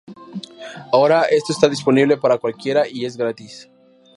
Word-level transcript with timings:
Ahora 0.91 1.25
esto 1.29 1.53
está 1.53 1.69
disponible 1.69 2.17
para 2.17 2.39
cualquiera 2.39 2.87
y 2.89 3.05
es 3.05 3.17
gratis. 3.17 3.69